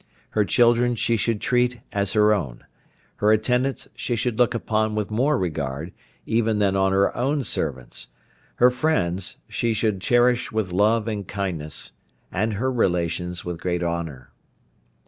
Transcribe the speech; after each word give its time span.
Her 0.31 0.43
children 0.43 0.95
she 0.95 1.15
should 1.15 1.41
treat 1.41 1.79
as 1.91 2.13
her 2.13 2.33
own, 2.33 2.65
her 3.17 3.31
attendants 3.31 3.87
she 3.93 4.15
should 4.15 4.39
look 4.39 4.55
upon 4.55 4.95
with 4.95 5.11
more 5.11 5.37
regard, 5.37 5.93
even 6.25 6.57
than 6.57 6.75
on 6.75 6.91
her 6.91 7.15
own 7.15 7.43
servants, 7.43 8.07
her 8.55 8.71
friends 8.71 9.37
she 9.47 9.75
should 9.75 10.01
cherish 10.01 10.51
with 10.51 10.73
love 10.73 11.07
and 11.07 11.27
kindness, 11.27 11.91
and 12.31 12.53
her 12.53 12.71
relations 12.71 13.45
with 13.45 13.61
great 13.61 13.83
honour. 13.83 14.31